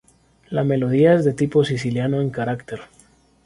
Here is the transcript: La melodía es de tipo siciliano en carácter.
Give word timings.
La 0.49 0.63
melodía 0.63 1.13
es 1.13 1.25
de 1.25 1.33
tipo 1.33 1.63
siciliano 1.63 2.21
en 2.21 2.31
carácter. 2.31 2.79